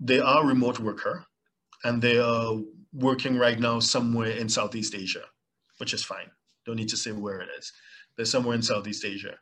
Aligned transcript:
they 0.00 0.20
are 0.20 0.46
remote 0.46 0.78
worker 0.78 1.24
and 1.84 2.00
they 2.00 2.18
are 2.18 2.54
working 2.92 3.36
right 3.36 3.58
now 3.58 3.80
somewhere 3.80 4.30
in 4.30 4.48
Southeast 4.48 4.94
Asia, 4.94 5.24
which 5.78 5.94
is 5.94 6.04
fine. 6.04 6.30
Don't 6.66 6.76
need 6.76 6.88
to 6.88 6.96
say 6.96 7.12
where 7.12 7.40
it 7.40 7.48
is. 7.58 7.72
They're 8.16 8.26
somewhere 8.26 8.54
in 8.54 8.62
Southeast 8.62 9.04
Asia. 9.04 9.34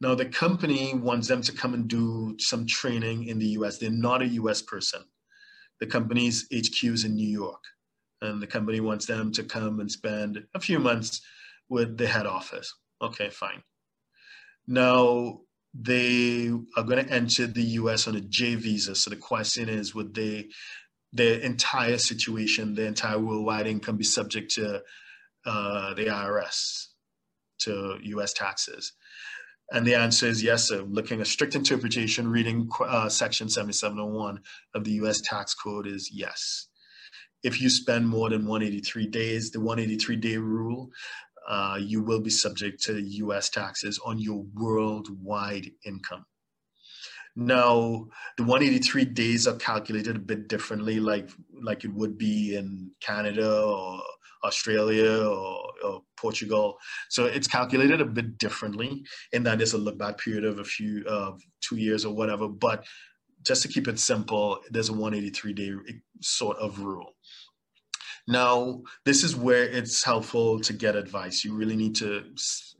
Now 0.00 0.14
the 0.14 0.26
company 0.26 0.94
wants 0.94 1.28
them 1.28 1.42
to 1.42 1.52
come 1.52 1.74
and 1.74 1.88
do 1.88 2.36
some 2.38 2.66
training 2.66 3.24
in 3.24 3.38
the 3.38 3.48
US. 3.58 3.78
They're 3.78 3.90
not 3.90 4.22
a 4.22 4.28
US 4.28 4.62
person. 4.62 5.02
The 5.80 5.86
company's 5.86 6.46
HQ 6.54 6.84
is 6.84 7.04
in 7.04 7.14
New 7.14 7.28
York. 7.28 7.62
And 8.22 8.40
the 8.40 8.46
company 8.46 8.80
wants 8.80 9.06
them 9.06 9.32
to 9.32 9.42
come 9.42 9.80
and 9.80 9.90
spend 9.90 10.44
a 10.54 10.60
few 10.60 10.78
months 10.78 11.22
with 11.68 11.96
the 11.96 12.06
head 12.06 12.26
office. 12.26 12.74
Okay, 13.02 13.30
fine. 13.30 13.62
Now 14.66 15.40
they 15.72 16.48
are 16.76 16.82
going 16.82 17.04
to 17.04 17.12
enter 17.12 17.46
the 17.46 17.62
US 17.62 18.08
on 18.08 18.16
a 18.16 18.20
J 18.20 18.56
visa. 18.56 18.94
So 18.94 19.10
the 19.10 19.16
question 19.16 19.68
is, 19.68 19.94
would 19.94 20.14
they, 20.14 20.48
their 21.12 21.38
entire 21.40 21.98
situation, 21.98 22.74
their 22.74 22.88
entire 22.88 23.18
worldwide 23.18 23.66
income 23.66 23.96
be 23.96 24.04
subject 24.04 24.52
to 24.52 24.82
uh, 25.46 25.94
the 25.94 26.06
IRS, 26.06 26.86
to 27.60 27.98
US 28.02 28.32
taxes? 28.32 28.92
And 29.72 29.86
the 29.86 29.94
answer 29.94 30.26
is 30.26 30.42
yes. 30.42 30.68
So 30.68 30.86
looking 30.90 31.20
at 31.20 31.28
strict 31.28 31.54
interpretation, 31.54 32.28
reading 32.28 32.68
uh, 32.80 33.08
section 33.08 33.48
7701 33.48 34.40
of 34.74 34.84
the 34.84 34.92
US 34.92 35.20
tax 35.20 35.54
code 35.54 35.86
is 35.86 36.10
yes. 36.12 36.66
If 37.42 37.62
you 37.62 37.70
spend 37.70 38.06
more 38.06 38.28
than 38.28 38.46
183 38.46 39.06
days, 39.06 39.50
the 39.50 39.60
183 39.60 40.16
day 40.16 40.36
rule, 40.36 40.90
uh, 41.50 41.76
you 41.80 42.00
will 42.00 42.20
be 42.20 42.30
subject 42.30 42.80
to 42.84 43.02
US 43.02 43.50
taxes 43.50 43.98
on 44.04 44.20
your 44.20 44.44
worldwide 44.54 45.68
income. 45.84 46.24
Now, 47.34 48.06
the 48.36 48.44
183 48.44 49.04
days 49.06 49.48
are 49.48 49.56
calculated 49.56 50.14
a 50.14 50.20
bit 50.20 50.48
differently, 50.48 51.00
like 51.00 51.28
like 51.60 51.84
it 51.84 51.92
would 51.92 52.16
be 52.16 52.56
in 52.56 52.92
Canada 53.00 53.62
or 53.62 54.00
Australia 54.44 55.26
or, 55.26 55.72
or, 55.84 56.02
Portugal. 56.16 56.76
So 57.08 57.24
it's 57.24 57.46
calculated 57.48 58.00
a 58.00 58.04
bit 58.04 58.38
differently 58.38 59.02
in 59.32 59.42
that 59.44 59.58
there's 59.58 59.72
a 59.72 59.78
look 59.78 59.98
back 59.98 60.18
period 60.18 60.44
of 60.44 60.58
a 60.58 60.64
few 60.64 61.02
of 61.06 61.34
uh, 61.34 61.36
two 61.62 61.76
years 61.76 62.04
or 62.04 62.14
whatever. 62.14 62.46
But 62.46 62.84
just 63.42 63.62
to 63.62 63.68
keep 63.68 63.88
it 63.88 63.98
simple, 63.98 64.58
there's 64.70 64.90
a 64.90 64.92
183 64.92 65.52
day 65.54 65.72
sort 66.20 66.58
of 66.58 66.78
rule. 66.80 67.14
Now, 68.30 68.82
this 69.04 69.24
is 69.24 69.34
where 69.34 69.64
it's 69.64 70.04
helpful 70.04 70.60
to 70.60 70.72
get 70.72 70.94
advice. 70.94 71.44
You 71.44 71.52
really 71.52 71.74
need 71.74 71.96
to 71.96 72.22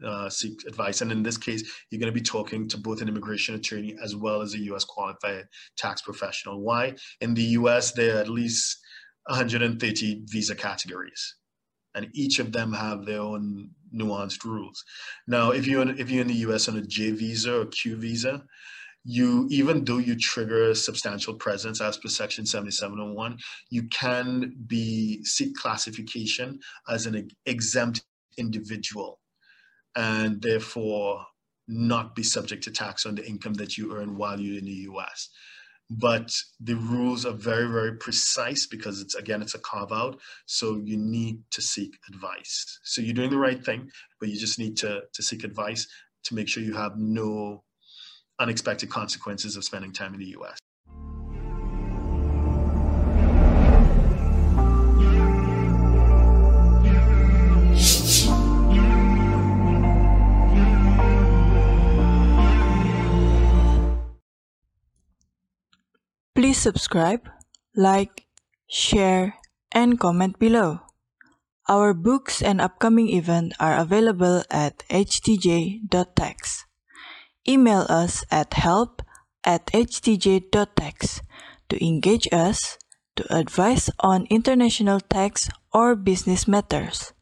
uh, 0.06 0.30
seek 0.30 0.64
advice. 0.64 1.00
And 1.00 1.10
in 1.10 1.24
this 1.24 1.36
case, 1.36 1.68
you're 1.90 1.98
going 1.98 2.12
to 2.12 2.18
be 2.18 2.24
talking 2.24 2.68
to 2.68 2.78
both 2.78 3.02
an 3.02 3.08
immigration 3.08 3.56
attorney 3.56 3.96
as 4.00 4.14
well 4.14 4.42
as 4.42 4.54
a 4.54 4.60
US 4.70 4.84
qualified 4.84 5.46
tax 5.76 6.02
professional. 6.02 6.60
Why? 6.60 6.94
In 7.20 7.34
the 7.34 7.42
US, 7.58 7.90
there 7.90 8.16
are 8.16 8.20
at 8.20 8.28
least 8.28 8.78
130 9.26 10.22
visa 10.26 10.54
categories 10.54 11.34
and 11.96 12.06
each 12.14 12.38
of 12.38 12.52
them 12.52 12.72
have 12.72 13.04
their 13.04 13.20
own 13.20 13.70
nuanced 13.92 14.44
rules. 14.44 14.84
Now, 15.26 15.50
if 15.50 15.66
you're 15.66 15.82
in, 15.82 15.98
if 15.98 16.10
you're 16.10 16.22
in 16.22 16.28
the 16.28 16.44
U.S. 16.46 16.68
on 16.68 16.76
a 16.76 16.82
J 16.82 17.10
visa 17.10 17.62
or 17.62 17.66
Q 17.66 17.96
visa, 17.96 18.44
you 19.04 19.46
even 19.50 19.84
though 19.84 19.98
you 19.98 20.14
trigger 20.16 20.74
substantial 20.74 21.34
presence 21.34 21.80
as 21.80 21.96
per 21.96 22.08
section 22.08 22.44
7701 22.44 23.38
you 23.70 23.84
can 23.88 24.54
be 24.66 25.22
seek 25.24 25.54
classification 25.56 26.58
as 26.88 27.06
an 27.06 27.28
exempt 27.46 28.02
individual 28.36 29.18
and 29.96 30.42
therefore 30.42 31.24
not 31.66 32.14
be 32.14 32.22
subject 32.22 32.62
to 32.64 32.70
tax 32.70 33.06
on 33.06 33.14
the 33.14 33.26
income 33.26 33.54
that 33.54 33.78
you 33.78 33.96
earn 33.96 34.16
while 34.16 34.38
you're 34.38 34.58
in 34.58 34.66
the 34.66 34.72
us 34.72 35.30
but 35.90 36.32
the 36.60 36.76
rules 36.76 37.26
are 37.26 37.32
very 37.32 37.66
very 37.66 37.96
precise 37.96 38.66
because 38.66 39.00
it's 39.00 39.16
again 39.16 39.42
it's 39.42 39.56
a 39.56 39.58
carve 39.58 39.92
out 39.92 40.20
so 40.46 40.80
you 40.84 40.96
need 40.96 41.40
to 41.50 41.60
seek 41.60 41.98
advice. 42.08 42.78
So 42.84 43.02
you're 43.02 43.14
doing 43.14 43.30
the 43.30 43.38
right 43.38 43.62
thing 43.62 43.90
but 44.20 44.28
you 44.28 44.38
just 44.38 44.58
need 44.58 44.76
to 44.78 45.02
to 45.12 45.22
seek 45.22 45.42
advice 45.42 45.88
to 46.24 46.34
make 46.34 46.48
sure 46.48 46.62
you 46.62 46.74
have 46.74 46.96
no 46.96 47.64
unexpected 48.40 48.90
consequences 48.90 49.56
of 49.56 49.62
spending 49.62 49.92
time 49.92 50.14
in 50.14 50.20
the 50.20 50.34
us 50.34 50.58
Please 66.40 66.56
subscribe, 66.56 67.28
like, 67.76 68.24
share, 68.66 69.34
and 69.72 70.00
comment 70.00 70.38
below. 70.38 70.80
Our 71.68 71.92
books 71.92 72.40
and 72.40 72.60
upcoming 72.60 73.12
event 73.12 73.52
are 73.60 73.76
available 73.76 74.42
at 74.50 74.82
htj.tax. 74.88 76.64
Email 77.50 77.84
us 77.88 78.22
at 78.30 78.54
help 78.54 79.02
at 79.42 79.66
htj.tax 79.74 81.20
to 81.68 81.84
engage 81.84 82.28
us, 82.30 82.78
to 83.16 83.26
advise 83.34 83.90
on 83.98 84.28
international 84.30 85.00
tax 85.00 85.50
or 85.72 85.96
business 85.96 86.46
matters. 86.46 87.12